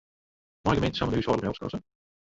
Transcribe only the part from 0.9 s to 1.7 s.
samar de húshâldlike help